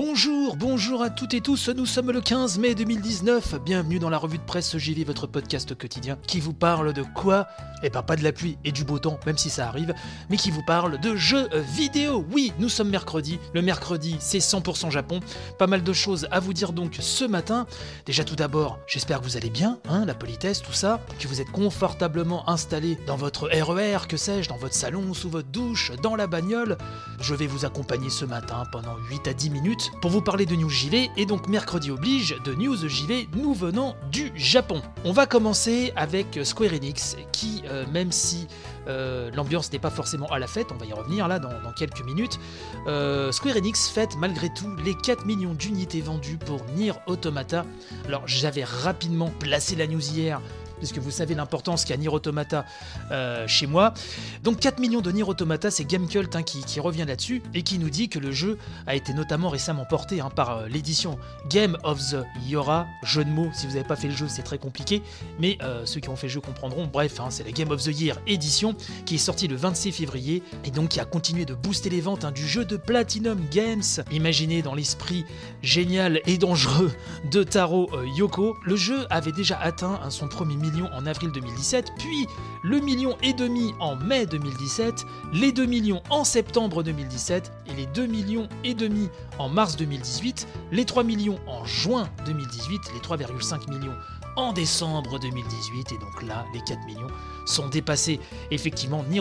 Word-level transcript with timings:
Bonjour, 0.00 0.54
bonjour 0.54 1.02
à 1.02 1.10
toutes 1.10 1.34
et 1.34 1.40
tous, 1.40 1.70
nous 1.70 1.84
sommes 1.84 2.12
le 2.12 2.20
15 2.20 2.60
mai 2.60 2.76
2019, 2.76 3.56
bienvenue 3.64 3.98
dans 3.98 4.10
la 4.10 4.18
revue 4.18 4.38
de 4.38 4.44
presse 4.44 4.78
JV, 4.78 5.02
votre 5.02 5.26
podcast 5.26 5.76
quotidien 5.76 6.16
qui 6.24 6.38
vous 6.38 6.52
parle 6.52 6.92
de 6.92 7.02
quoi? 7.02 7.48
Eh 7.82 7.90
ben 7.90 8.02
pas 8.02 8.14
de 8.14 8.22
la 8.22 8.30
pluie 8.30 8.58
et 8.64 8.70
du 8.70 8.84
beau 8.84 9.00
temps, 9.00 9.18
même 9.26 9.36
si 9.36 9.50
ça 9.50 9.66
arrive, 9.66 9.92
mais 10.30 10.36
qui 10.36 10.52
vous 10.52 10.62
parle 10.62 11.00
de 11.00 11.16
jeux 11.16 11.48
vidéo. 11.74 12.24
Oui, 12.30 12.52
nous 12.60 12.68
sommes 12.68 12.90
mercredi, 12.90 13.40
le 13.54 13.60
mercredi 13.60 14.14
c'est 14.20 14.38
100% 14.38 14.88
Japon, 14.92 15.18
pas 15.58 15.66
mal 15.66 15.82
de 15.82 15.92
choses 15.92 16.28
à 16.30 16.38
vous 16.38 16.52
dire 16.52 16.72
donc 16.72 16.98
ce 17.00 17.24
matin. 17.24 17.66
Déjà 18.06 18.22
tout 18.22 18.36
d'abord, 18.36 18.78
j'espère 18.86 19.18
que 19.18 19.24
vous 19.24 19.36
allez 19.36 19.50
bien, 19.50 19.80
hein, 19.88 20.04
la 20.04 20.14
politesse, 20.14 20.62
tout 20.62 20.72
ça, 20.72 21.00
que 21.18 21.26
vous 21.26 21.40
êtes 21.40 21.50
confortablement 21.50 22.48
installé 22.48 22.98
dans 23.08 23.16
votre 23.16 23.48
RER, 23.48 24.06
que 24.08 24.16
sais-je, 24.16 24.48
dans 24.48 24.58
votre 24.58 24.74
salon, 24.74 25.12
sous 25.12 25.28
votre 25.28 25.48
douche, 25.48 25.90
dans 26.04 26.14
la 26.14 26.28
bagnole. 26.28 26.78
Je 27.20 27.34
vais 27.34 27.48
vous 27.48 27.64
accompagner 27.64 28.10
ce 28.10 28.24
matin 28.24 28.62
pendant 28.70 28.96
8 29.10 29.26
à 29.26 29.32
10 29.32 29.50
minutes 29.50 29.87
pour 30.00 30.10
vous 30.10 30.22
parler 30.22 30.46
de 30.46 30.54
News 30.54 30.68
JV 30.70 31.10
et 31.16 31.26
donc 31.26 31.48
mercredi 31.48 31.90
oblige 31.90 32.36
de 32.44 32.54
News 32.54 32.88
JV 32.88 33.28
nous 33.36 33.54
venant 33.54 33.96
du 34.10 34.32
Japon. 34.36 34.82
On 35.04 35.12
va 35.12 35.26
commencer 35.26 35.92
avec 35.96 36.38
Square 36.44 36.72
Enix 36.72 37.16
qui, 37.32 37.62
euh, 37.66 37.84
même 37.92 38.12
si 38.12 38.46
euh, 38.86 39.30
l'ambiance 39.32 39.72
n'est 39.72 39.78
pas 39.78 39.90
forcément 39.90 40.26
à 40.28 40.38
la 40.38 40.46
fête, 40.46 40.68
on 40.72 40.76
va 40.76 40.86
y 40.86 40.92
revenir 40.92 41.28
là 41.28 41.38
dans, 41.38 41.50
quelques 41.76 42.04
minutes, 42.04 42.38
euh, 42.86 43.32
Square 43.32 43.56
Enix 43.56 43.88
fête 43.88 44.16
malgré 44.18 44.48
tout 44.52 44.74
les 44.84 44.94
4 44.94 45.26
millions 45.26 45.54
d'unités 45.54 46.00
vendues 46.00 46.38
pour 46.38 46.64
Nier 46.76 46.92
Automata. 47.06 47.64
Alors 48.06 48.22
j'avais 48.26 48.64
rapidement 48.64 49.30
placé 49.38 49.76
la 49.76 49.86
news 49.86 50.00
hier 50.00 50.40
puisque 50.78 50.98
vous 50.98 51.10
savez 51.10 51.34
l'importance 51.34 51.84
qu'a 51.84 51.96
Nier 51.96 52.08
Automata 52.08 52.64
euh, 53.10 53.46
chez 53.46 53.66
moi. 53.66 53.94
Donc 54.42 54.60
4 54.60 54.78
millions 54.78 55.00
de 55.00 55.10
Nier 55.10 55.24
Automata, 55.24 55.70
c'est 55.70 55.84
Gamecult 55.84 56.34
hein, 56.34 56.42
qui, 56.42 56.80
revient 56.80 57.04
là-dessus 57.06 57.42
et 57.54 57.62
qui 57.62 57.78
nous 57.78 57.90
dit 57.90 58.08
que 58.08 58.18
le 58.18 58.30
jeu 58.30 58.56
a 58.86 58.94
été 58.94 59.12
notamment 59.12 59.48
récemment 59.48 59.84
porté 59.84 60.20
hein, 60.20 60.30
par 60.34 60.50
euh, 60.50 60.68
l'édition 60.68 61.18
Game 61.50 61.76
of 61.82 61.98
the 61.98 62.24
Yora. 62.46 62.86
Jeu 63.02 63.24
de 63.24 63.30
mots, 63.30 63.50
si 63.52 63.66
vous 63.66 63.72
n'avez 63.72 63.86
pas 63.86 63.96
fait 63.96 64.08
le 64.08 64.14
jeu, 64.14 64.26
c'est 64.28 64.42
très 64.42 64.58
compliqué, 64.58 65.02
mais 65.40 65.58
euh, 65.62 65.84
ceux 65.86 66.00
qui 66.00 66.08
ont 66.08 66.16
fait 66.16 66.28
le 66.28 66.32
jeu 66.32 66.40
comprendront. 66.40 66.86
Bref, 66.86 67.18
hein, 67.20 67.28
c'est 67.30 67.44
la 67.44 67.50
Game 67.50 67.70
of 67.70 67.82
the 67.82 67.98
Year 67.98 68.16
édition 68.26 68.76
qui 69.06 69.16
est 69.16 69.18
sortie 69.18 69.48
le 69.48 69.56
26 69.56 69.92
février 69.92 70.42
et 70.64 70.70
donc 70.70 70.90
qui 70.90 71.00
a 71.00 71.04
continué 71.04 71.44
de 71.44 71.54
booster 71.54 71.90
les 71.90 72.00
ventes 72.00 72.26
du 72.32 72.46
jeu 72.46 72.64
de 72.64 72.76
Platinum 72.76 73.40
Games, 73.50 73.82
imaginé 74.12 74.62
dans 74.62 74.74
l'esprit 74.74 75.24
génial 75.62 76.20
et 76.26 76.38
dangereux 76.38 76.92
de 77.30 77.42
Taro 77.42 77.90
Yoko. 78.16 78.56
Le 78.64 78.76
jeu 78.76 79.06
avait 79.10 79.32
déjà 79.32 79.58
atteint 79.58 79.98
son 80.10 80.28
premier 80.28 80.56
million 80.56 80.67
en 80.92 81.06
avril 81.06 81.30
2017, 81.32 81.92
puis 81.98 82.26
le 82.62 82.80
million 82.80 83.16
et 83.22 83.32
demi 83.32 83.72
en 83.80 83.96
mai 83.96 84.26
2017, 84.26 85.04
les 85.32 85.52
2 85.52 85.66
millions 85.66 86.02
en 86.10 86.24
septembre 86.24 86.82
2017 86.82 87.52
et 87.66 87.74
les 87.74 87.86
2 87.86 88.06
millions 88.06 88.48
et 88.64 88.74
demi 88.74 89.08
en 89.38 89.48
mars 89.48 89.76
2018, 89.76 90.46
les 90.72 90.84
3 90.84 91.04
millions 91.04 91.38
en 91.46 91.64
juin 91.64 92.08
2018, 92.26 92.80
les 92.94 93.00
3,5 93.00 93.70
millions 93.70 93.94
en 94.38 94.52
décembre 94.52 95.18
2018 95.18 95.92
et 95.92 95.98
donc 95.98 96.22
là 96.22 96.46
les 96.54 96.60
4 96.60 96.86
millions 96.86 97.08
sont 97.44 97.68
dépassés. 97.68 98.20
Effectivement, 98.52 99.02
Nier 99.10 99.20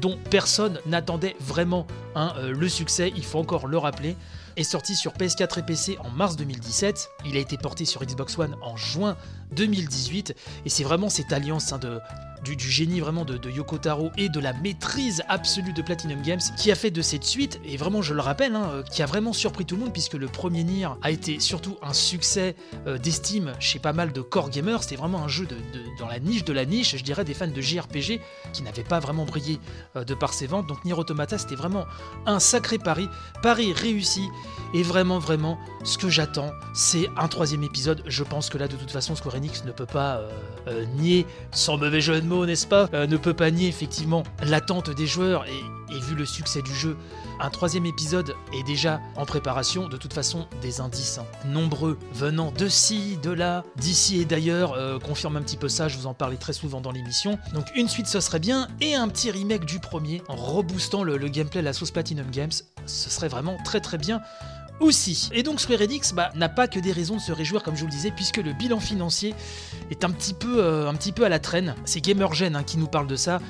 dont 0.00 0.18
personne 0.30 0.80
n'attendait 0.84 1.34
vraiment 1.40 1.86
hein, 2.14 2.34
euh, 2.36 2.52
le 2.52 2.68
succès, 2.68 3.10
il 3.16 3.24
faut 3.24 3.38
encore 3.38 3.66
le 3.66 3.78
rappeler 3.78 4.16
est 4.58 4.64
sorti 4.64 4.96
sur 4.96 5.12
PS4 5.12 5.60
et 5.60 5.62
PC 5.62 5.98
en 6.00 6.10
mars 6.10 6.36
2017. 6.36 7.10
Il 7.26 7.36
a 7.36 7.40
été 7.40 7.56
porté 7.56 7.84
sur 7.84 8.04
Xbox 8.04 8.36
One 8.38 8.56
en 8.60 8.76
juin 8.76 9.16
2018. 9.52 10.34
Et 10.64 10.68
c'est 10.68 10.82
vraiment 10.82 11.08
cette 11.08 11.32
alliance 11.32 11.72
hein, 11.72 11.78
de, 11.78 12.00
du, 12.56 12.70
génie 12.70 13.00
vraiment 13.00 13.24
de, 13.24 13.38
Yoko 13.50 13.78
Taro 13.78 14.10
et 14.16 14.28
de 14.28 14.40
la 14.40 14.52
maîtrise 14.52 15.22
absolue 15.28 15.72
de 15.72 15.82
Platinum 15.82 16.20
Games 16.22 16.40
qui 16.56 16.70
a 16.70 16.74
fait 16.74 16.90
de 16.90 17.02
cette 17.02 17.24
suite, 17.24 17.60
et 17.64 17.76
vraiment 17.76 18.02
je 18.02 18.14
le 18.14 18.20
rappelle, 18.20 18.54
hein, 18.54 18.82
qui 18.90 19.02
a 19.02 19.06
vraiment 19.06 19.32
surpris 19.32 19.64
tout 19.64 19.76
le 19.76 19.82
monde 19.82 19.92
puisque 19.92 20.14
le 20.14 20.26
premier 20.26 20.64
Nier 20.64 20.88
a 21.02 21.10
été 21.10 21.40
surtout 21.40 21.76
un 21.82 21.92
succès 21.92 22.56
euh, 22.86 22.98
d'estime 22.98 23.52
chez 23.58 23.78
pas 23.78 23.92
mal 23.92 24.12
de 24.12 24.20
core 24.20 24.50
gamers. 24.50 24.82
C'était 24.82 24.96
vraiment 24.96 25.22
un 25.22 25.28
jeu 25.28 25.46
de, 25.46 25.56
dans 25.98 26.08
la 26.08 26.18
niche 26.18 26.44
de 26.44 26.52
la 26.52 26.64
niche, 26.64 26.96
je 26.96 27.02
dirais, 27.02 27.24
des 27.24 27.34
fans 27.34 27.48
de 27.48 27.60
JRPG 27.60 28.20
qui 28.52 28.62
n'avaient 28.62 28.84
pas 28.84 29.00
vraiment 29.00 29.24
brillé 29.24 29.58
euh, 29.96 30.04
de 30.04 30.14
par 30.14 30.32
ses 30.32 30.46
ventes. 30.46 30.66
Donc 30.66 30.84
Nier 30.84 30.94
Automata, 30.94 31.38
c'était 31.38 31.56
vraiment 31.56 31.84
un 32.26 32.40
sacré 32.40 32.78
pari. 32.78 33.08
Pari 33.42 33.72
réussi. 33.72 34.28
Et 34.74 34.82
vraiment, 34.82 35.18
vraiment, 35.18 35.58
ce 35.84 35.96
que 35.96 36.10
j'attends, 36.10 36.50
c'est 36.74 37.08
un 37.16 37.28
troisième 37.28 37.62
épisode. 37.62 38.02
Je 38.06 38.22
pense 38.22 38.50
que 38.50 38.58
là, 38.58 38.68
de 38.68 38.76
toute 38.76 38.90
façon, 38.90 39.16
Square 39.16 39.36
Enix 39.36 39.64
ne 39.64 39.72
peut 39.72 39.86
pas 39.86 40.16
euh, 40.16 40.30
euh, 40.68 40.84
nier, 40.96 41.26
sans 41.52 41.78
mauvais 41.78 42.02
jeu 42.02 42.20
de 42.20 42.26
mots, 42.26 42.37
n'est-ce 42.46 42.66
pas 42.66 42.88
euh, 42.94 43.06
Ne 43.06 43.16
peut 43.16 43.34
pas 43.34 43.50
nier 43.50 43.68
effectivement 43.68 44.22
l'attente 44.42 44.90
des 44.90 45.06
joueurs 45.06 45.44
et, 45.46 46.00
vu 46.00 46.14
le 46.14 46.26
succès 46.26 46.60
du 46.60 46.74
jeu. 46.74 46.96
Un 47.40 47.48
troisième 47.48 47.86
épisode 47.86 48.34
est 48.52 48.62
déjà 48.62 49.00
en 49.16 49.24
préparation. 49.24 49.88
De 49.88 49.96
toute 49.96 50.12
façon, 50.12 50.46
des 50.60 50.80
indices 50.80 51.18
hein, 51.18 51.24
nombreux 51.46 51.98
venant 52.12 52.52
de 52.52 52.68
ci, 52.68 53.18
de 53.22 53.30
là, 53.30 53.64
d'ici 53.76 54.20
et 54.20 54.26
d'ailleurs 54.26 54.74
euh, 54.74 54.98
confirment 54.98 55.36
un 55.36 55.42
petit 55.42 55.56
peu 55.56 55.68
ça. 55.68 55.88
Je 55.88 55.96
vous 55.96 56.06
en 56.06 56.12
parlais 56.12 56.36
très 56.36 56.52
souvent 56.52 56.82
dans 56.82 56.92
l'émission. 56.92 57.38
Donc 57.54 57.64
une 57.74 57.88
suite, 57.88 58.06
ce 58.06 58.20
serait 58.20 58.38
bien, 58.38 58.68
et 58.82 58.94
un 58.94 59.08
petit 59.08 59.30
remake 59.30 59.64
du 59.64 59.78
premier 59.78 60.22
en 60.28 60.36
reboostant 60.36 61.02
le, 61.02 61.16
gameplay 61.28 61.60
à 61.60 61.62
la 61.62 61.72
sauce 61.72 61.90
Platinum 61.90 62.30
Games. 62.30 62.52
Ce 62.84 63.10
serait 63.10 63.28
vraiment 63.28 63.56
très 63.64 63.80
très 63.80 63.98
bien 63.98 64.20
aussi. 64.80 65.28
Et 65.32 65.42
donc 65.42 65.60
Square 65.60 65.82
Enix 65.82 66.12
bah, 66.12 66.30
n'a 66.34 66.48
pas 66.48 66.68
que 66.68 66.78
des 66.78 66.92
raisons 66.92 67.16
de 67.16 67.20
se 67.20 67.32
réjouir 67.32 67.62
comme 67.62 67.74
je 67.74 67.80
vous 67.80 67.86
le 67.86 67.92
disais 67.92 68.10
puisque 68.10 68.38
le 68.38 68.52
bilan 68.52 68.80
financier 68.80 69.34
est 69.90 70.04
un 70.04 70.10
petit 70.10 70.34
peu, 70.34 70.62
euh, 70.62 70.92
à 71.22 71.28
la 71.28 71.38
traîne. 71.38 71.74
C'est 71.84 72.00
Gamergen 72.00 72.56
hein, 72.56 72.62
qui 72.62 72.78
nous 72.78 72.86
parle 72.86 73.06
de 73.06 73.16
ça 73.16 73.40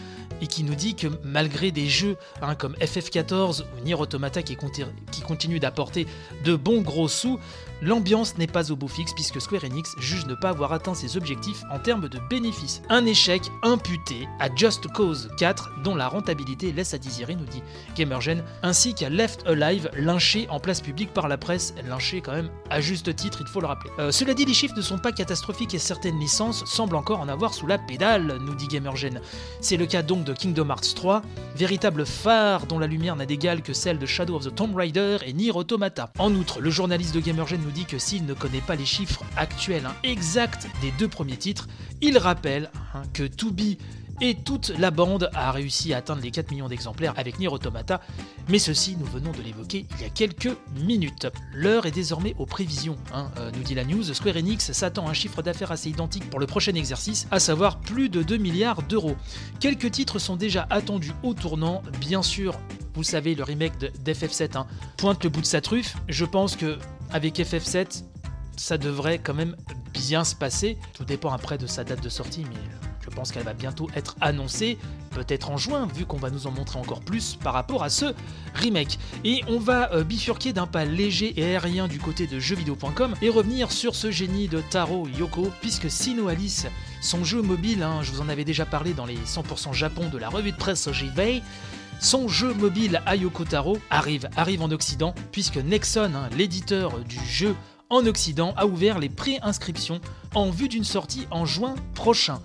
et 0.40 0.46
qui 0.46 0.62
nous 0.62 0.74
dit 0.74 0.94
que 0.94 1.08
malgré 1.24 1.70
des 1.70 1.88
jeux 1.88 2.16
hein, 2.42 2.54
comme 2.54 2.74
FF14 2.74 3.62
ou 3.62 3.84
Nier 3.84 3.94
Automata 3.94 4.42
qui 4.42 4.56
continuent 4.56 5.60
d'apporter 5.60 6.06
de 6.44 6.54
bons 6.54 6.82
gros 6.82 7.08
sous, 7.08 7.38
l'ambiance 7.82 8.36
n'est 8.38 8.46
pas 8.46 8.70
au 8.70 8.76
beau 8.76 8.88
fixe 8.88 9.12
puisque 9.14 9.40
Square 9.40 9.64
Enix 9.64 9.94
juge 9.98 10.26
ne 10.26 10.34
pas 10.34 10.50
avoir 10.50 10.72
atteint 10.72 10.94
ses 10.94 11.16
objectifs 11.16 11.62
en 11.70 11.78
termes 11.78 12.08
de 12.08 12.18
bénéfices. 12.30 12.82
Un 12.88 13.06
échec 13.06 13.42
imputé 13.62 14.28
à 14.40 14.48
Just 14.54 14.88
Cause 14.88 15.28
4 15.38 15.70
dont 15.84 15.94
la 15.94 16.08
rentabilité 16.08 16.72
laisse 16.72 16.94
à 16.94 16.98
désirer, 16.98 17.34
nous 17.34 17.44
dit 17.44 17.62
Gamergen, 17.96 18.42
ainsi 18.62 18.94
qu'à 18.94 19.08
Left 19.08 19.46
Alive 19.46 19.90
lynché 19.96 20.46
en 20.50 20.60
place 20.60 20.80
publique 20.80 21.12
par 21.12 21.28
la 21.28 21.38
presse, 21.38 21.74
lynché 21.88 22.20
quand 22.20 22.32
même 22.32 22.50
à 22.70 22.80
juste 22.80 23.14
titre, 23.14 23.38
il 23.40 23.46
faut 23.46 23.60
le 23.60 23.66
rappeler. 23.66 23.90
Euh, 23.98 24.10
cela 24.10 24.34
dit, 24.34 24.44
les 24.44 24.54
chiffres 24.54 24.76
ne 24.76 24.82
sont 24.82 24.98
pas 24.98 25.12
catastrophiques 25.12 25.74
et 25.74 25.78
certaines 25.78 26.18
licences 26.18 26.64
semblent 26.66 26.96
encore 26.96 27.20
en 27.20 27.28
avoir 27.28 27.54
sous 27.54 27.66
la 27.66 27.78
pédale, 27.78 28.38
nous 28.40 28.54
dit 28.54 28.68
Gamergen. 28.68 29.20
C'est 29.60 29.76
le 29.76 29.86
cas 29.86 30.02
donc 30.02 30.24
de 30.24 30.32
Kingdom 30.32 30.68
Hearts 30.68 30.94
3, 30.94 31.22
véritable 31.56 32.06
phare 32.06 32.66
dont 32.66 32.78
la 32.78 32.86
lumière 32.86 33.16
n'a 33.16 33.26
d'égal 33.26 33.62
que 33.62 33.72
celle 33.72 33.98
de 33.98 34.06
Shadow 34.06 34.36
of 34.36 34.44
the 34.44 34.54
Tomb 34.54 34.74
Raider 34.74 35.18
et 35.24 35.32
Nier 35.32 35.52
Automata. 35.52 36.10
En 36.18 36.34
outre, 36.34 36.60
le 36.60 36.70
journaliste 36.70 37.14
de 37.14 37.20
Gamergen 37.20 37.60
dit 37.70 37.84
que 37.84 37.98
s'il 37.98 38.24
ne 38.26 38.34
connaît 38.34 38.60
pas 38.60 38.74
les 38.74 38.86
chiffres 38.86 39.24
actuels 39.36 39.86
hein, 39.86 39.94
exacts 40.02 40.68
des 40.80 40.90
deux 40.92 41.08
premiers 41.08 41.36
titres, 41.36 41.68
il 42.00 42.18
rappelle 42.18 42.70
hein, 42.94 43.02
que 43.12 43.24
To 43.24 43.50
Be 43.50 43.76
et 44.20 44.34
toute 44.34 44.70
la 44.78 44.90
bande 44.90 45.30
a 45.34 45.52
réussi 45.52 45.92
à 45.92 45.98
atteindre 45.98 46.22
les 46.22 46.30
4 46.30 46.50
millions 46.50 46.68
d'exemplaires 46.68 47.14
avec 47.16 47.38
Nier 47.38 47.48
Automata, 47.48 48.00
mais 48.48 48.58
ceci, 48.58 48.96
nous 48.98 49.06
venons 49.06 49.30
de 49.32 49.42
l'évoquer 49.42 49.86
il 49.96 50.02
y 50.02 50.04
a 50.04 50.08
quelques 50.08 50.50
minutes. 50.76 51.28
L'heure 51.54 51.86
est 51.86 51.92
désormais 51.92 52.34
aux 52.38 52.46
prévisions, 52.46 52.96
hein, 53.14 53.30
euh, 53.38 53.50
nous 53.54 53.62
dit 53.62 53.74
la 53.74 53.84
news. 53.84 54.02
Square 54.02 54.36
Enix 54.36 54.72
s'attend 54.72 55.06
à 55.06 55.10
un 55.10 55.14
chiffre 55.14 55.42
d'affaires 55.42 55.70
assez 55.70 55.90
identique 55.90 56.28
pour 56.30 56.40
le 56.40 56.46
prochain 56.46 56.74
exercice, 56.74 57.28
à 57.30 57.38
savoir 57.38 57.78
plus 57.78 58.08
de 58.08 58.22
2 58.22 58.36
milliards 58.38 58.82
d'euros. 58.82 59.16
Quelques 59.60 59.90
titres 59.90 60.18
sont 60.18 60.36
déjà 60.36 60.66
attendus 60.70 61.12
au 61.22 61.34
tournant, 61.34 61.82
bien 62.00 62.22
sûr. 62.22 62.58
Vous 62.94 63.04
savez, 63.04 63.36
le 63.36 63.44
remake 63.44 63.78
d'FF7 63.78 64.56
hein, 64.56 64.66
pointe 64.96 65.22
le 65.22 65.30
bout 65.30 65.42
de 65.42 65.46
sa 65.46 65.60
truffe. 65.60 65.96
Je 66.08 66.24
pense 66.24 66.56
que 66.56 66.78
avec 67.10 67.38
FF7, 67.38 68.04
ça 68.56 68.78
devrait 68.78 69.18
quand 69.18 69.34
même 69.34 69.56
bien 69.92 70.24
se 70.24 70.34
passer. 70.34 70.78
Tout 70.94 71.04
dépend 71.04 71.32
après 71.32 71.58
de 71.58 71.66
sa 71.66 71.84
date 71.84 72.02
de 72.02 72.08
sortie, 72.08 72.44
mais 72.48 72.60
je 73.08 73.14
pense 73.14 73.32
qu'elle 73.32 73.44
va 73.44 73.54
bientôt 73.54 73.88
être 73.96 74.16
annoncée, 74.20 74.76
peut-être 75.10 75.50
en 75.50 75.56
juin, 75.56 75.88
vu 75.94 76.04
qu'on 76.04 76.18
va 76.18 76.30
nous 76.30 76.46
en 76.46 76.50
montrer 76.50 76.78
encore 76.78 77.00
plus 77.00 77.36
par 77.36 77.54
rapport 77.54 77.82
à 77.82 77.88
ce 77.88 78.06
remake. 78.54 78.98
Et 79.24 79.42
on 79.48 79.58
va 79.58 79.92
euh, 79.92 80.04
bifurquer 80.04 80.52
d'un 80.52 80.66
pas 80.66 80.84
léger 80.84 81.38
et 81.40 81.44
aérien 81.44 81.88
du 81.88 81.98
côté 81.98 82.26
de 82.26 82.38
jeuxvideo.com 82.38 83.14
et 83.22 83.30
revenir 83.30 83.72
sur 83.72 83.94
ce 83.94 84.10
génie 84.10 84.48
de 84.48 84.60
Taro 84.60 85.08
Yoko, 85.08 85.50
puisque 85.60 85.90
Sino 85.90 86.28
Alice, 86.28 86.66
son 87.00 87.24
jeu 87.24 87.40
mobile, 87.40 87.82
hein, 87.82 88.00
je 88.02 88.12
vous 88.12 88.20
en 88.20 88.28
avais 88.28 88.44
déjà 88.44 88.66
parlé 88.66 88.92
dans 88.92 89.06
les 89.06 89.16
100% 89.16 89.72
Japon 89.72 90.08
de 90.10 90.18
la 90.18 90.28
revue 90.28 90.52
de 90.52 90.56
presse 90.56 90.90
JV, 90.92 91.42
son 92.00 92.28
jeu 92.28 92.54
mobile 92.54 93.02
Ayoko 93.06 93.44
Taro 93.44 93.78
arrive, 93.90 94.28
en 94.36 94.70
Occident, 94.70 95.14
puisque 95.32 95.56
Nexon, 95.56 96.12
hein, 96.14 96.28
l'éditeur 96.36 96.98
du 97.00 97.18
jeu 97.26 97.54
en 97.90 98.06
Occident, 98.06 98.54
a 98.56 98.66
ouvert 98.66 98.98
les 98.98 99.08
pré-inscriptions 99.08 100.00
en 100.34 100.50
vue 100.50 100.68
d'une 100.68 100.84
sortie 100.84 101.26
en 101.30 101.44
juin 101.44 101.74
prochain. 101.94 102.40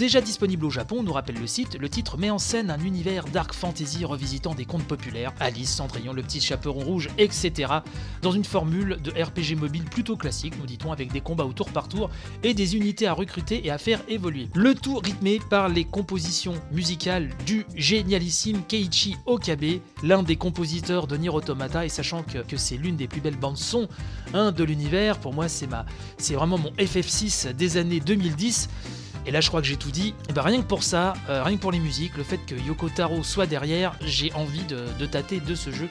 Déjà 0.00 0.22
disponible 0.22 0.64
au 0.64 0.70
Japon, 0.70 1.02
nous 1.02 1.12
rappelle 1.12 1.38
le 1.38 1.46
site, 1.46 1.76
le 1.78 1.90
titre 1.90 2.16
met 2.16 2.30
en 2.30 2.38
scène 2.38 2.70
un 2.70 2.80
univers 2.80 3.26
dark 3.26 3.52
fantasy 3.52 4.06
revisitant 4.06 4.54
des 4.54 4.64
contes 4.64 4.86
populaires, 4.86 5.34
Alice, 5.40 5.68
Cendrillon, 5.68 6.14
le 6.14 6.22
petit 6.22 6.40
chaperon 6.40 6.80
rouge, 6.80 7.10
etc. 7.18 7.70
Dans 8.22 8.32
une 8.32 8.44
formule 8.44 8.96
de 9.04 9.10
RPG 9.10 9.60
mobile 9.60 9.84
plutôt 9.84 10.16
classique, 10.16 10.54
nous 10.58 10.64
dit-on, 10.64 10.90
avec 10.90 11.12
des 11.12 11.20
combats 11.20 11.44
au 11.44 11.52
tour 11.52 11.68
par 11.68 11.86
tour 11.86 12.08
et 12.42 12.54
des 12.54 12.76
unités 12.76 13.08
à 13.08 13.12
recruter 13.12 13.66
et 13.66 13.70
à 13.70 13.76
faire 13.76 14.00
évoluer. 14.08 14.48
Le 14.54 14.74
tout 14.74 14.96
rythmé 14.96 15.38
par 15.50 15.68
les 15.68 15.84
compositions 15.84 16.54
musicales 16.72 17.28
du 17.44 17.66
génialissime 17.74 18.62
Keiichi 18.66 19.16
Okabe, 19.26 19.80
l'un 20.02 20.22
des 20.22 20.36
compositeurs 20.36 21.08
de 21.08 21.18
Nier 21.18 21.28
Automata, 21.28 21.84
et 21.84 21.90
sachant 21.90 22.22
que, 22.22 22.56
c'est 22.56 22.78
l'une 22.78 22.96
des 22.96 23.06
plus 23.06 23.20
belles 23.20 23.36
bandes 23.36 23.58
son 23.58 23.86
hein, 24.32 24.50
de 24.50 24.64
l'univers, 24.64 25.18
pour 25.18 25.34
moi 25.34 25.50
c'est 25.50 25.68
c'est 26.16 26.34
vraiment 26.36 26.56
mon 26.56 26.70
FF6 26.70 27.52
des 27.52 27.76
années 27.76 28.00
2010. 28.00 28.70
Et 29.26 29.30
là, 29.30 29.40
je 29.40 29.48
crois 29.48 29.60
que 29.60 29.66
j'ai 29.66 29.76
tout 29.76 29.90
dit. 29.90 30.14
Et 30.28 30.32
ben, 30.32 30.42
rien 30.42 30.60
que 30.62 30.66
pour 30.66 30.82
ça, 30.82 31.12
euh, 31.28 31.42
rien 31.42 31.56
que 31.56 31.60
pour 31.62 31.72
les 31.72 31.78
musiques, 31.78 32.16
le 32.16 32.24
fait 32.24 32.38
que 32.38 32.54
Yoko 32.54 32.88
Taro 32.88 33.22
soit 33.22 33.46
derrière, 33.46 33.94
j'ai 34.04 34.32
envie 34.32 34.64
de, 34.64 35.06
tâter 35.06 35.40
de 35.40 35.54
ce 35.54 35.70
jeu. 35.70 35.88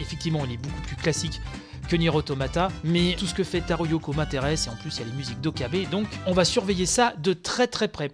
Effectivement, 0.00 0.44
il 0.44 0.52
est 0.52 0.56
beaucoup 0.56 0.80
plus 0.82 0.96
classique 0.96 1.40
que 1.88 1.96
Nier 1.96 2.10
Automata, 2.10 2.68
mais 2.84 3.16
tout 3.18 3.26
ce 3.26 3.34
que 3.34 3.44
fait 3.44 3.60
Taro 3.60 3.86
Yoko 3.86 4.12
m'intéresse, 4.12 4.66
et 4.66 4.70
en 4.70 4.76
plus 4.76 4.96
il 4.96 5.00
y 5.00 5.02
a 5.02 5.06
les 5.06 5.16
musiques 5.16 5.40
d'Okabe, 5.40 5.90
donc 5.90 6.06
on 6.26 6.32
va 6.32 6.44
surveiller 6.44 6.86
ça 6.86 7.12
de 7.18 7.32
très 7.32 7.66
très 7.66 7.88
près. 7.88 8.10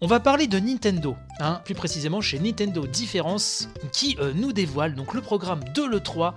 On 0.00 0.06
va 0.06 0.20
parler 0.20 0.46
de 0.46 0.60
Nintendo, 0.60 1.16
hein, 1.40 1.60
plus 1.64 1.74
précisément 1.74 2.20
chez 2.20 2.38
Nintendo 2.38 2.86
Difference, 2.86 3.68
qui 3.92 4.16
euh, 4.20 4.32
nous 4.32 4.52
dévoile 4.52 4.94
donc 4.94 5.12
le 5.12 5.20
programme 5.20 5.60
de 5.74 5.82
l'E3 5.82 6.34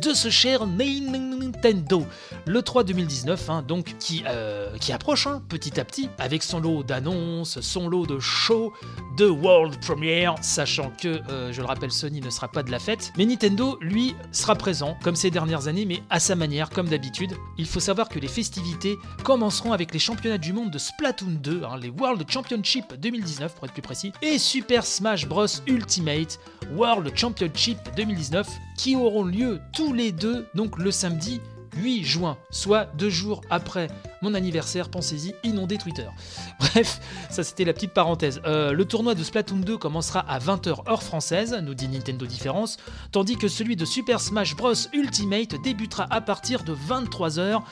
de 0.00 0.12
ce 0.14 0.30
cher 0.30 0.66
Nintendo. 0.66 2.06
Le 2.46 2.62
3 2.62 2.84
2019, 2.84 3.50
hein, 3.50 3.64
donc, 3.66 3.96
qui, 3.98 4.24
euh, 4.26 4.70
approche 4.92 5.26
hein, 5.26 5.42
petit 5.48 5.78
à 5.80 5.84
petit, 5.84 6.08
avec 6.18 6.42
son 6.42 6.60
lot 6.60 6.82
d'annonces, 6.82 7.60
son 7.60 7.88
lot 7.88 8.06
de 8.06 8.18
shows, 8.18 8.72
de 9.16 9.26
world 9.26 9.78
premiere, 9.80 10.34
sachant 10.42 10.90
que, 11.00 11.20
euh, 11.30 11.52
je 11.52 11.60
le 11.60 11.66
rappelle, 11.66 11.92
Sony 11.92 12.20
ne 12.20 12.30
sera 12.30 12.48
pas 12.48 12.62
de 12.62 12.70
la 12.70 12.78
fête. 12.78 13.12
Mais 13.16 13.26
Nintendo, 13.26 13.78
lui, 13.80 14.14
sera 14.32 14.54
présent, 14.54 14.96
comme 15.02 15.16
ces 15.16 15.30
dernières 15.30 15.68
années, 15.68 15.84
mais 15.84 16.02
à 16.10 16.20
sa 16.20 16.34
manière, 16.34 16.70
comme 16.70 16.88
d'habitude. 16.88 17.34
Il 17.58 17.66
faut 17.66 17.80
savoir 17.80 18.08
que 18.08 18.18
les 18.18 18.28
festivités 18.28 18.96
commenceront 19.24 19.72
avec 19.72 19.92
les 19.92 19.98
championnats 19.98 20.38
du 20.38 20.52
monde 20.52 20.70
de 20.70 20.78
Splatoon 20.78 21.38
2, 21.42 21.62
hein, 21.64 21.76
les 21.80 21.90
World 21.90 22.24
Championship 22.28 22.94
2019 22.98 23.54
pour 23.54 23.64
être 23.64 23.72
plus 23.72 23.82
précis, 23.82 24.12
et 24.22 24.38
Super 24.38 24.84
Smash 24.84 25.26
Bros 25.26 25.46
Ultimate 25.66 26.38
World 26.74 27.12
Championship 27.16 27.78
2019, 27.96 28.48
qui 28.76 28.96
auront 28.96 29.24
lieu 29.24 29.60
tous 29.84 29.92
les 29.92 30.12
deux, 30.12 30.46
donc 30.54 30.78
le 30.78 30.92
samedi 30.92 31.40
8 31.74 32.04
juin, 32.04 32.36
soit 32.50 32.86
deux 32.96 33.10
jours 33.10 33.40
après 33.50 33.88
mon 34.22 34.34
anniversaire, 34.34 34.88
pensez-y, 34.88 35.34
inondé 35.42 35.78
Twitter. 35.78 36.06
Bref, 36.60 37.00
ça 37.28 37.42
c'était 37.42 37.64
la 37.64 37.72
petite 37.72 37.92
parenthèse. 37.92 38.40
Euh, 38.46 38.72
le 38.72 38.84
tournoi 38.84 39.14
de 39.16 39.22
Splatoon 39.22 39.58
2 39.58 39.76
commencera 39.78 40.20
à 40.20 40.38
20h 40.38 40.88
heure 40.88 41.02
française, 41.02 41.58
nous 41.60 41.74
dit 41.74 41.88
Nintendo 41.88 42.24
Différence, 42.24 42.76
tandis 43.10 43.36
que 43.36 43.48
celui 43.48 43.74
de 43.74 43.84
Super 43.84 44.20
Smash 44.20 44.54
Bros 44.54 44.74
Ultimate 44.92 45.60
débutera 45.62 46.06
à 46.10 46.20
partir 46.20 46.62
de 46.62 46.74
23h. 46.74 47.62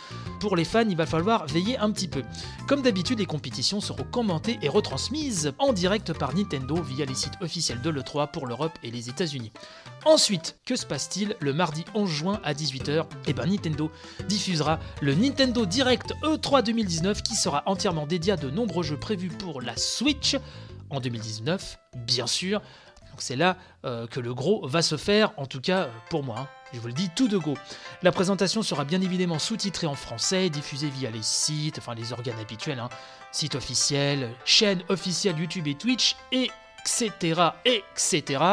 Pour 0.41 0.57
les 0.57 0.65
fans, 0.65 0.89
il 0.89 0.97
va 0.97 1.07
falloir 1.07 1.47
veiller 1.47 1.79
un 1.79 1.91
petit 1.93 2.09
peu. 2.09 2.23
Comme 2.67 2.83
d'habitude, 2.83 3.21
les 3.21 3.27
compétitions 3.27 3.81
seront 3.81 4.05
commentées 4.11 4.59
et 4.63 4.69
retransmises 4.69 5.53
en 5.59 5.73
direct 5.73 6.13
par 6.15 6.35
Nintendo 6.35 6.83
via 6.83 7.05
les 7.05 7.15
sites 7.15 7.35
officiels 7.41 7.81
de 7.81 7.91
l'E3 7.91 8.31
pour 8.33 8.47
l'Europe 8.47 8.77
et 8.83 8.91
les 8.91 9.09
États-Unis. 9.09 9.53
Ensuite, 10.05 10.57
que 10.65 10.77
se 10.77 10.87
passe-t-il 10.87 11.37
le 11.41 11.53
mardi 11.53 11.85
11 11.95 12.09
juin 12.09 12.41
à 12.43 12.55
18h 12.55 13.05
Eh 13.27 13.35
ben 13.35 13.47
Nintendo 13.47 13.90
diffusera 14.29 14.79
le 15.01 15.15
Nintendo 15.15 15.67
Direct 15.67 16.13
E3 16.23 16.63
2019 16.63 17.23
qui 17.23 17.35
sera 17.35 17.63
entièrement 17.67 18.07
dédié 18.07 18.33
à 18.33 18.37
de 18.37 18.51
nombreux 18.51 18.83
jeux 18.83 18.99
prévus 18.99 19.29
pour 19.29 19.61
la 19.61 19.77
Switch 19.77 20.37
en 20.91 21.01
2019, 21.01 21.79
bien 22.07 22.27
sûr. 22.27 22.61
Donc 23.11 23.23
c'est 23.23 23.37
là 23.37 23.57
euh, 23.85 24.07
que 24.07 24.21
le 24.21 24.35
gros 24.35 24.67
va 24.67 24.83
se 24.83 24.97
faire, 24.97 25.33
en 25.37 25.47
tout 25.47 25.61
cas 25.61 25.83
euh, 25.83 25.89
pour 26.09 26.23
moi. 26.23 26.37
hein. 26.41 26.49
Je 26.73 26.79
vous 26.79 26.87
le 26.87 26.93
dis 26.93 27.11
tout 27.17 27.27
de 27.27 27.37
go. 27.37 27.55
La 28.03 28.13
présentation 28.13 28.63
sera 28.63 28.85
bien 28.85 29.01
évidemment 29.01 29.41
sous-titrée 29.41 29.89
en 29.89 29.97
français, 29.97 30.51
diffusée 30.51 30.89
via 30.89 31.11
les 31.11 31.23
sites, 31.23 31.79
enfin 31.79 31.95
les 31.97 32.13
organes 32.13 32.39
habituels, 32.41 32.79
hein, 32.79 32.89
sites 33.33 33.57
officiels, 33.57 34.31
chaînes 34.45 34.83
officielles 34.89 35.39
YouTube 35.39 35.67
et 35.67 35.75
Twitch, 35.75 36.15
etc., 36.81 37.41
etc. 37.65 38.45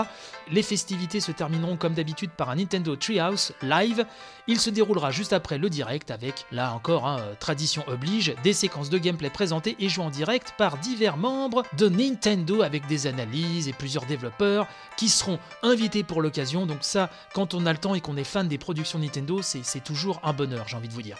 Les 0.49 0.63
festivités 0.63 1.19
se 1.19 1.31
termineront 1.31 1.75
comme 1.75 1.93
d'habitude 1.93 2.31
par 2.31 2.49
un 2.49 2.55
Nintendo 2.55 2.95
Treehouse 2.95 3.53
live. 3.61 4.05
Il 4.47 4.59
se 4.59 4.69
déroulera 4.69 5.11
juste 5.11 5.33
après 5.33 5.57
le 5.57 5.69
direct 5.69 6.09
avec, 6.09 6.45
là 6.51 6.73
encore, 6.73 7.05
hein, 7.05 7.19
euh, 7.19 7.33
tradition 7.37 7.83
oblige, 7.87 8.33
des 8.43 8.53
séquences 8.53 8.89
de 8.89 8.97
gameplay 8.97 9.29
présentées 9.29 9.75
et 9.79 9.89
jouées 9.89 10.05
en 10.05 10.09
direct 10.09 10.53
par 10.57 10.77
divers 10.77 11.17
membres 11.17 11.63
de 11.77 11.89
Nintendo 11.89 12.61
avec 12.61 12.87
des 12.87 13.07
analyses 13.07 13.67
et 13.67 13.73
plusieurs 13.73 14.05
développeurs 14.05 14.67
qui 14.95 15.09
seront 15.09 15.39
invités 15.63 16.03
pour 16.03 16.21
l'occasion. 16.21 16.65
Donc 16.65 16.79
ça, 16.81 17.09
quand 17.33 17.53
on 17.53 17.65
a 17.65 17.73
le 17.73 17.79
temps 17.79 17.95
et 17.95 18.01
qu'on 18.01 18.15
est 18.15 18.23
fan 18.23 18.47
des 18.47 18.57
productions 18.57 18.99
Nintendo, 18.99 19.41
c'est 19.41 19.83
toujours 19.83 20.21
un 20.23 20.31
bonheur, 20.31 20.65
j'ai 20.67 20.77
envie 20.77 20.87
de 20.87 20.93
vous 20.93 21.01
dire. 21.01 21.17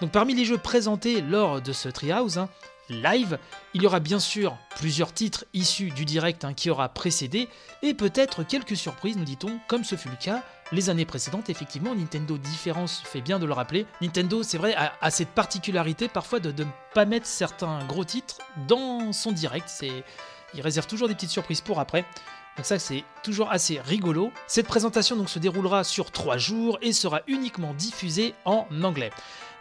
Donc 0.00 0.10
parmi 0.10 0.34
les 0.34 0.44
jeux 0.44 0.58
présentés 0.58 1.20
lors 1.20 1.62
de 1.62 1.72
ce 1.72 1.88
Treehouse, 1.88 2.38
hein, 2.38 2.48
live, 2.88 3.38
il 3.74 3.82
y 3.82 3.86
aura 3.86 4.00
bien 4.00 4.18
sûr 4.18 4.56
plusieurs 4.76 5.12
titres 5.12 5.44
issus 5.54 5.90
du 5.90 6.04
direct 6.04 6.44
hein, 6.44 6.54
qui 6.54 6.70
aura 6.70 6.88
précédé, 6.88 7.48
et 7.82 7.94
peut-être 7.94 8.42
quelques 8.42 8.76
surprises, 8.76 9.16
nous 9.16 9.24
dit-on, 9.24 9.58
comme 9.68 9.84
ce 9.84 9.96
fut 9.96 10.08
le 10.08 10.16
cas 10.16 10.42
les 10.72 10.90
années 10.90 11.04
précédentes. 11.04 11.48
Effectivement, 11.48 11.94
Nintendo 11.94 12.38
Différence 12.38 13.02
fait 13.04 13.20
bien 13.20 13.38
de 13.38 13.46
le 13.46 13.52
rappeler. 13.52 13.86
Nintendo, 14.00 14.42
c'est 14.42 14.58
vrai, 14.58 14.74
a, 14.74 15.10
cette 15.10 15.30
particularité 15.30 16.08
parfois 16.08 16.40
de 16.40 16.50
ne 16.64 16.68
pas 16.94 17.04
mettre 17.04 17.26
certains 17.26 17.84
gros 17.86 18.04
titres 18.04 18.38
dans 18.66 19.12
son 19.12 19.32
direct. 19.32 19.70
Il 20.54 20.60
réserve 20.60 20.86
toujours 20.86 21.08
des 21.08 21.14
petites 21.14 21.30
surprises 21.30 21.60
pour 21.60 21.80
après. 21.80 22.04
Donc 22.56 22.64
ça 22.64 22.78
c'est 22.78 23.04
toujours 23.22 23.52
assez 23.52 23.80
rigolo. 23.80 24.32
Cette 24.46 24.66
présentation 24.66 25.14
donc 25.14 25.28
se 25.28 25.38
déroulera 25.38 25.84
sur 25.84 26.10
3 26.10 26.38
jours 26.38 26.78
et 26.80 26.92
sera 26.92 27.20
uniquement 27.26 27.74
diffusée 27.74 28.34
en 28.46 28.66
anglais. 28.82 29.10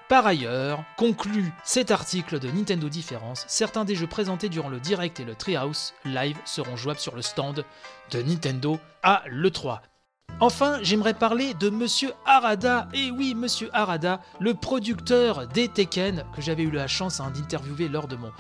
Par 0.08 0.28
ailleurs, 0.28 0.84
conclut 0.98 1.52
cet 1.64 1.90
article 1.90 2.38
de 2.40 2.52
Nintendo 2.52 2.90
Différence, 2.90 3.44
certains 3.48 3.86
des 3.86 3.96
jeux 3.96 4.06
présentés 4.06 4.50
durant 4.50 4.70
le 4.70 4.80
Direct 4.80 5.20
et 5.20 5.26
le 5.26 5.34
Treehouse 5.34 5.96
live 6.06 6.38
seront 6.46 6.76
jouables 6.76 7.00
sur 7.00 7.16
le 7.16 7.24
stand 7.24 7.66
de 8.12 8.22
Nintendo 8.22 8.80
à 9.02 9.24
l'E3. 9.28 9.80
Enfin, 10.42 10.80
j'aimerais 10.82 11.14
parler 11.14 11.54
de 11.54 11.70
Monsieur 11.70 12.12
Harada. 12.26 12.90
Et 12.94 13.10
oui, 13.10 13.34
Monsieur 13.36 13.70
Harada, 13.72 14.20
le 14.42 14.54
producteur 14.54 15.48
des 15.48 15.70
Tekken 15.70 16.26
que 16.36 16.42
j'avais 16.42 16.64
eu 16.64 16.72
la 16.72 16.88
chance 16.88 17.22
hein, 17.22 17.32
d'interviewer 17.34 17.88
lors 17.88 18.10
de 18.10 18.18
mon, 18.18 18.32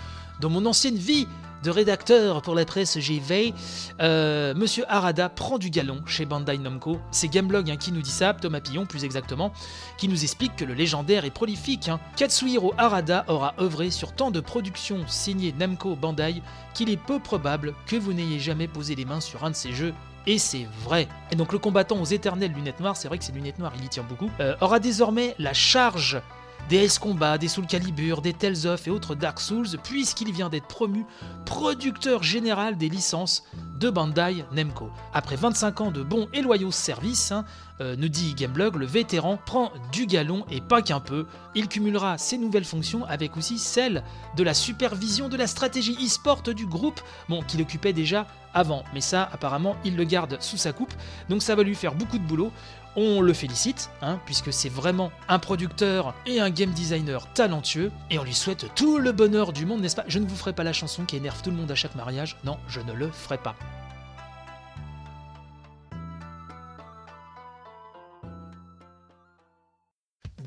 de 0.41 0.48
mon 0.48 0.65
ancienne 0.65 0.98
vie 0.98 1.25
de 1.63 1.69
rédacteur 1.71 2.41
pour 2.41 2.53
la 2.53 2.65
presse 2.65 3.00
GV. 3.00 3.53
Euh, 4.01 4.53
Monsieur 4.55 4.83
Harada 4.89 5.29
prend 5.29 5.57
du 5.57 5.69
galon 5.69 6.03
chez 6.05 6.25
Bandai 6.25 6.57
Namco. 6.57 7.00
C'est 7.12 7.29
Gameblog 7.29 7.71
hein, 7.71 7.77
qui 7.77 7.93
nous 7.93 8.01
dit 8.01 8.12
ça, 8.12 8.33
Thomas 8.33 8.59
Pillon 8.59 8.86
plus 8.86 9.05
exactement, 9.05 9.53
qui 9.98 10.09
nous 10.09 10.21
explique 10.21 10.57
que 10.57 10.65
le 10.65 10.74
légendaire 10.74 11.24
et 11.24 11.31
prolifique 11.31 11.88
hein, 11.88 12.01
Katsuhiro 12.17 12.74
Harada 12.77 13.24
aura 13.29 13.55
œuvré 13.57 13.89
sur 13.89 14.12
tant 14.12 14.31
de 14.31 14.41
productions 14.41 15.07
signées 15.07 15.55
Namco 15.57 15.95
Bandai 15.95 16.41
qu'il 16.74 16.89
est 16.89 16.98
peu 16.98 17.19
probable 17.19 17.74
que 17.88 17.95
vous 17.95 18.12
n'ayez 18.12 18.39
jamais 18.39 18.67
posé 18.67 18.95
les 18.95 19.05
mains 19.05 19.21
sur 19.21 19.45
un 19.45 19.51
de 19.51 19.55
ces 19.55 19.71
jeux 19.71 19.93
et 20.27 20.38
c'est 20.38 20.67
vrai. 20.84 21.08
Et 21.32 21.36
donc 21.36 21.51
le 21.53 21.60
combattant 21.60 22.00
aux 22.01 22.05
éternelles 22.05 22.53
lunettes 22.53 22.79
noires, 22.79 22.98
c'est 22.98 23.08
vrai 23.08 23.17
que 23.17 23.24
ces 23.24 23.32
lunettes 23.32 23.60
noires, 23.60 23.74
il 23.77 23.86
y 23.86 23.89
tient 23.89 24.03
beaucoup, 24.03 24.29
euh, 24.39 24.55
aura 24.62 24.79
désormais 24.79 25.36
la 25.39 25.53
charge 25.53 26.22
des 26.69 26.84
Ace 26.86 26.98
Combat, 26.98 27.38
des 27.38 27.48
Soul 27.48 27.67
Calibur, 27.67 28.22
des 28.22 28.34
Tales 28.34 28.65
of 28.65 28.88
et 28.88 28.89
autres 28.89 29.13
Dark 29.13 29.39
Souls, 29.39 29.77
puisqu'il 29.84 30.31
vient 30.31 30.50
d'être 30.50 30.67
promu 30.67 31.05
producteur 31.45 32.24
général 32.24 32.75
des 32.77 32.89
licences 32.89 33.43
de 33.79 33.89
Bandai 33.89 34.45
Namco. 34.51 34.89
Après 35.13 35.36
25 35.36 35.81
ans 35.81 35.91
de 35.91 36.01
bons 36.01 36.27
et 36.34 36.41
loyaux 36.41 36.72
services, 36.72 37.31
hein, 37.31 37.45
euh, 37.81 37.95
nous 37.98 38.10
dit 38.10 38.34
Gameblog, 38.34 38.77
le 38.77 38.86
vétéran 38.86 39.38
prend 39.45 39.72
du 39.91 40.07
galon 40.07 40.45
et 40.50 40.62
pas 40.62 40.81
qu'un 40.81 41.00
peu. 41.00 41.27
Il 41.53 41.67
cumulera 41.67 42.17
ses 42.17 42.38
nouvelles 42.38 42.65
fonctions 42.65 43.05
avec 43.05 43.38
aussi 43.38 43.60
celle 43.60 44.03
de 44.36 44.43
la 44.43 44.53
supervision 44.53 45.29
de 45.29 45.38
la 45.38 45.48
stratégie 45.48 45.98
e-sport 46.03 46.41
du 46.41 46.65
groupe, 46.65 47.01
bon, 47.29 47.43
qu'il 47.43 47.62
occupait 47.62 47.93
déjà 47.93 48.25
avant, 48.53 48.84
mais 48.93 49.01
ça 49.01 49.29
apparemment 49.31 49.75
il 49.84 49.95
le 49.98 50.05
garde 50.05 50.38
sous 50.39 50.57
sa 50.57 50.72
coupe, 50.72 50.93
donc 51.29 51.43
ça 51.43 51.55
va 51.55 51.63
lui 51.63 51.75
faire 51.75 51.93
beaucoup 51.93 52.17
de 52.17 52.24
boulot. 52.24 52.51
On 52.97 53.19
le 53.21 53.33
félicite, 53.33 53.89
hein, 54.01 54.19
puisque 54.25 54.53
c'est 54.53 54.69
vraiment 54.69 55.11
un 55.27 55.37
producteur 55.37 56.13
et 56.25 56.39
un 56.39 56.49
game 56.49 56.71
designer 56.71 57.31
talentueux, 57.33 57.91
et 58.09 58.17
on 58.19 58.23
lui 58.23 58.33
souhaite 58.33 58.73
tout 58.73 58.99
le 58.99 59.11
bonheur 59.11 59.51
du 59.51 59.65
monde, 59.65 59.81
n'est-ce 59.81 59.97
pas? 59.97 60.05
Je 60.07 60.19
ne 60.19 60.25
vous 60.25 60.35
ferai 60.35 60.53
pas 60.53 60.63
la 60.63 60.71
chanson 60.71 61.03
qui 61.03 61.17
énerve 61.17 61.41
tout 61.41 61.51
le 61.51 61.57
monde 61.57 61.71
à 61.71 61.75
chaque 61.75 61.95
mariage, 61.95 62.37
non, 62.45 62.57
je 62.69 62.79
ne 62.79 62.93
le 62.93 63.11
ferai 63.11 63.37
pas. 63.37 63.55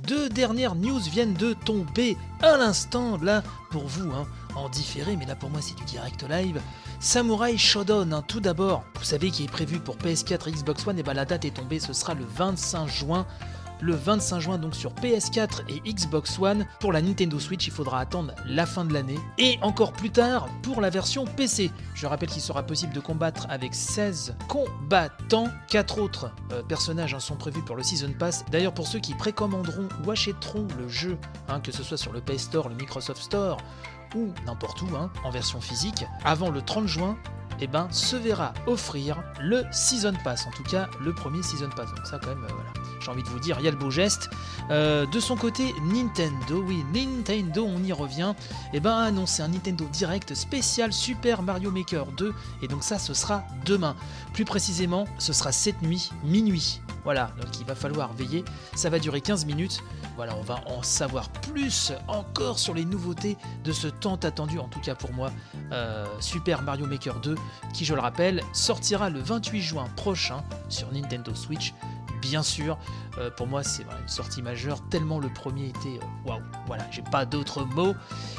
Deux 0.07 0.31
dernières 0.31 0.75
news 0.75 1.01
viennent 1.01 1.35
de 1.35 1.53
tomber 1.53 2.17
à 2.41 2.57
l'instant 2.57 3.19
là 3.19 3.43
pour 3.71 3.87
vous, 3.87 4.11
hein, 4.11 4.27
en 4.55 4.71
différé, 4.71 5.17
mais 5.17 5.27
là 5.27 5.37
pour 5.37 5.51
moi 5.51 5.61
c'est 5.61 5.75
du 5.75 5.85
direct 5.85 6.23
live. 6.23 6.63
Samurai 7.01 7.57
Shodown, 7.57 8.13
hein, 8.13 8.23
tout 8.27 8.41
d'abord, 8.41 8.85
vous 8.97 9.05
savez 9.05 9.31
qui 9.31 9.45
est 9.45 9.51
prévu 9.51 9.79
pour 9.79 9.97
PS4 9.97 10.49
et 10.49 10.53
Xbox 10.53 10.87
One, 10.87 10.99
et 10.99 11.05
ben 11.05 11.15
la 11.15 11.25
date 11.25 11.45
est 11.45 11.53
tombée, 11.53 11.79
ce 11.79 11.93
sera 11.93 12.15
le 12.15 12.25
25 12.25 12.89
juin 12.89 13.27
le 13.81 13.95
25 13.95 14.41
juin 14.41 14.59
donc 14.59 14.75
sur 14.75 14.93
PS4 14.95 15.63
et 15.69 15.93
Xbox 15.93 16.39
One. 16.39 16.67
Pour 16.81 16.93
la 16.93 17.03
Nintendo 17.03 17.39
Switch, 17.39 17.67
il 17.67 17.73
faudra 17.73 18.01
attendre 18.01 18.35
la 18.47 18.67
fin 18.67 18.85
de 18.85 18.93
l'année. 18.93 19.19
Et 19.39 19.59
encore 19.63 19.93
plus 19.93 20.11
tard 20.11 20.49
pour 20.63 20.81
la 20.81 20.91
version 20.91 21.25
PC. 21.25 21.71
Je 21.95 22.07
rappelle 22.07 22.29
qu'il 22.29 22.43
sera 22.43 22.63
possible 22.63 22.93
de 22.93 23.01
combattre 23.01 23.47
avec 23.49 23.75
16 23.75 24.37
combattants. 24.49 25.49
4 25.69 26.01
autres 26.01 26.33
euh, 26.53 26.63
personnages 26.63 27.15
hein, 27.15 27.21
sont 27.21 27.37
prévus 27.37 27.63
pour 27.63 27.77
le 27.77 27.83
Season 27.83 28.13
Pass. 28.19 28.45
D'ailleurs 28.51 28.75
pour 28.75 28.87
ceux 28.87 28.99
qui 28.99 29.15
précommanderont 29.15 29.89
ou 30.05 30.11
achèteront 30.11 30.67
le 30.79 30.89
jeu, 30.89 31.19
hein, 31.49 31.61
que 31.61 31.73
ce 31.73 31.83
soit 31.83 31.97
sur 31.97 32.13
le 32.13 32.21
PS 32.21 32.43
Store, 32.43 32.69
le 32.69 32.75
Microsoft 32.75 33.23
Store 33.23 33.59
ou 34.15 34.33
n'importe 34.47 34.83
où, 34.83 34.97
hein, 34.97 35.11
en 35.25 35.31
version 35.31 35.61
physique, 35.61 36.05
avant 36.25 36.51
le 36.51 36.63
30 36.63 36.87
juin, 36.87 37.17
eh 37.61 37.67
ben, 37.67 37.89
se 37.91 38.17
verra 38.17 38.55
offrir 38.67 39.23
le 39.41 39.65
Season 39.73 40.15
Pass, 40.23 40.47
en 40.47 40.51
tout 40.51 40.63
cas 40.63 40.89
le 41.01 41.13
premier 41.15 41.43
Season 41.43 41.71
Pass. 41.75 41.93
Donc 41.95 42.07
ça 42.07 42.19
quand 42.19 42.29
même, 42.29 42.45
euh, 42.45 42.55
voilà, 42.55 42.88
j'ai 43.05 43.11
envie 43.11 43.23
de 43.23 43.29
vous 43.29 43.39
dire, 43.39 43.57
il 43.59 43.65
y 43.65 43.69
a 43.69 43.71
le 43.71 43.77
beau 43.77 43.91
geste. 43.91 44.31
Euh, 44.71 45.07
de 45.07 45.21
son 45.21 45.37
côté, 45.37 45.75
Nintendo, 45.83 46.63
oui, 46.67 46.85
Nintendo, 46.93 47.65
on 47.67 47.83
y 47.83 47.93
revient, 47.93 48.35
eh 48.73 48.81
ben, 48.81 48.93
a 48.93 49.05
annoncé 49.05 49.43
un 49.43 49.49
Nintendo 49.49 49.85
Direct 49.93 50.35
spécial 50.35 50.93
Super 50.93 51.43
Mario 51.43 51.71
Maker 51.71 52.07
2, 52.13 52.35
et 52.63 52.69
donc 52.69 52.83
ça, 52.83 52.99
ce 52.99 53.15
sera 53.15 53.45
demain. 53.65 53.97
Plus 54.33 54.45
précisément, 54.45 55.07
ce 55.19 55.33
sera 55.33 55.53
cette 55.53 55.83
nuit, 55.83 56.11
minuit. 56.25 56.81
Voilà, 57.05 57.31
donc 57.41 57.59
il 57.59 57.65
va 57.65 57.75
falloir 57.75 58.13
veiller, 58.13 58.45
ça 58.75 58.91
va 58.91 58.99
durer 58.99 59.21
15 59.21 59.47
minutes. 59.47 59.83
Voilà, 60.17 60.37
on 60.37 60.43
va 60.43 60.61
en 60.67 60.83
savoir 60.83 61.31
plus 61.31 61.93
encore 62.09 62.59
sur 62.59 62.75
les 62.75 62.85
nouveautés 62.85 63.37
de 63.65 63.73
ce 63.73 63.87
tant 63.87 64.17
attendu, 64.17 64.59
en 64.59 64.69
tout 64.69 64.81
cas 64.81 64.95
pour 64.95 65.13
moi, 65.13 65.31
euh, 65.73 66.05
Super 66.21 66.63
Mario 66.63 66.87
Maker 66.87 67.21
2, 67.21 67.37
qui 67.73 67.85
je 67.85 67.95
le 67.95 68.01
rappelle, 68.01 68.43
sortira 68.53 69.11
le 69.11 69.21
28 69.21 69.63
juin 69.63 69.87
prochain 69.97 70.45
sur 70.69 70.93
Nintendo 70.93 71.35
Switch. 71.35 71.73
Bien 72.29 72.43
sûr, 72.43 72.77
euh, 73.17 73.31
pour 73.31 73.47
moi 73.47 73.63
c'est 73.63 73.85
une 73.85 74.09
sortie 74.09 74.43
majeure, 74.43 74.87
tellement 74.91 75.19
le 75.19 75.31
premier 75.31 75.69
était 75.69 75.99
euh, 75.99 76.29
waouh. 76.29 76.43
voilà, 76.67 76.85
j'ai 76.91 77.01
pas 77.01 77.25
d'autres 77.25 77.65
mots. 77.65 77.95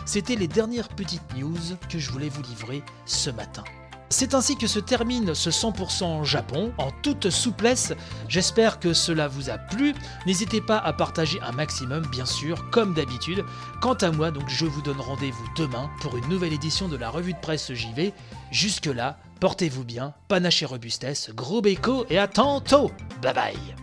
C'était 0.05 0.36
les 0.36 0.48
dernières 0.48 0.89
petites 0.89 1.36
news 1.36 1.58
que 1.89 1.98
je 1.98 2.12
voulais 2.12 2.29
vous 2.29 2.43
livrer 2.43 2.84
ce 3.08 3.31
matin. 3.31 3.63
C'est 4.12 4.36
ainsi 4.36 4.58
que 4.58 4.67
se 4.67 4.77
termine 4.79 5.34
ce 5.34 5.50
100% 5.50 6.24
Japon 6.24 6.72
en 6.77 6.91
toute 7.01 7.31
souplesse. 7.31 7.93
J'espère 8.27 8.79
que 8.79 8.93
cela 8.93 9.27
vous 9.27 9.50
a 9.50 9.58
plu. 9.58 9.96
N'hésitez 10.27 10.62
pas 10.62 10.77
à 10.77 10.93
partager 10.93 11.39
un 11.41 11.51
maximum, 11.51 12.05
bien 12.08 12.25
sûr, 12.25 12.69
comme 12.69 12.93
d'habitude. 12.93 13.43
Quant 13.81 13.93
à 13.96 14.12
moi, 14.12 14.29
donc 14.29 14.50
je 14.50 14.65
vous 14.65 14.84
donne 14.84 15.00
rendez-vous 15.00 15.48
demain 15.55 15.89
pour 16.01 16.15
une 16.15 16.27
nouvelle 16.27 16.53
édition 16.53 16.88
de 16.88 16.98
la 16.98 17.10
revue 17.10 17.34
de 17.34 17.39
presse 17.39 17.74
JV. 17.74 18.13
Jusque-là, 18.51 19.17
portez-vous 19.39 19.84
bien, 19.84 20.13
panache 20.27 20.63
et 20.63 20.65
robustesse, 20.65 21.31
gros 21.34 21.62
béco 21.62 22.05
et 22.10 22.19
à 22.19 22.27
tantôt. 22.27 22.91
Bye 23.22 23.34
bye. 23.34 23.78